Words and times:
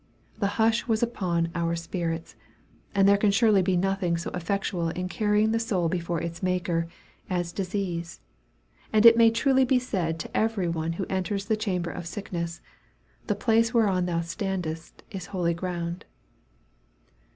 The 0.39 0.47
hush 0.57 0.87
was 0.87 1.03
upon 1.03 1.51
our 1.53 1.75
spirits; 1.75 2.35
and 2.95 3.07
there 3.07 3.19
can 3.19 3.29
surely 3.29 3.61
be 3.61 3.77
nothing 3.77 4.17
so 4.17 4.31
effectual 4.31 4.89
in 4.89 5.07
carrying 5.07 5.51
the 5.51 5.59
soul 5.59 5.89
before 5.89 6.19
its 6.19 6.41
Maker, 6.41 6.87
as 7.29 7.51
disease; 7.53 8.19
and 8.91 9.05
it 9.05 9.15
may 9.15 9.29
truly 9.29 9.63
be 9.63 9.77
said 9.77 10.17
to 10.21 10.35
every 10.35 10.67
one 10.67 10.93
who 10.93 11.05
enters 11.07 11.45
the 11.45 11.55
chamber 11.55 11.91
of 11.91 12.07
sickness, 12.07 12.61
"The 13.27 13.35
place 13.35 13.75
whereon 13.75 14.07
thou 14.07 14.21
standest 14.21 15.03
is 15.11 15.27
holy 15.27 15.53
ground." 15.53 16.05